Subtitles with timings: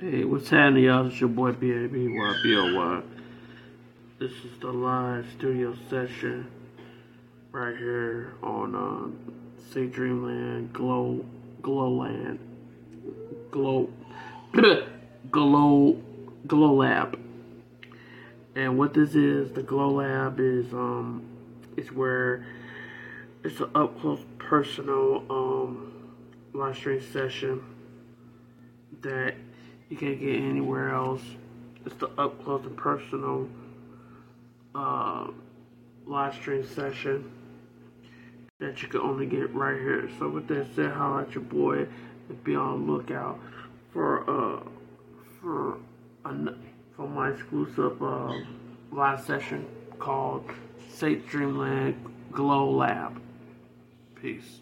[0.00, 1.08] Hey, what's happening, y'all?
[1.08, 3.02] It's your boy BABYBOY.
[4.18, 6.50] This is the live studio session
[7.52, 11.22] right here on uh, Dreamland Glow
[11.60, 12.38] Glowland
[13.50, 13.90] Glow
[15.30, 16.02] Glow
[16.46, 17.20] Glow Lab.
[18.54, 21.28] And what this is, the Glow Lab is um
[21.76, 22.46] it's where
[23.44, 25.92] it's an up close personal um
[26.54, 27.62] live stream session
[29.02, 29.34] that
[29.90, 31.22] you can't get anywhere else.
[31.84, 33.48] It's the up close and personal
[34.74, 35.28] uh,
[36.06, 37.30] live stream session
[38.60, 40.08] that you can only get right here.
[40.18, 41.86] So with that said, holla at your boy
[42.28, 43.40] and be on the lookout
[43.92, 44.62] for uh
[45.40, 45.78] for
[46.24, 46.54] a,
[46.94, 48.34] for my exclusive uh,
[48.92, 49.66] live session
[49.98, 50.44] called
[50.92, 51.26] St.
[51.26, 51.94] Dreamland
[52.30, 53.20] Glow Lab.
[54.20, 54.60] Peace.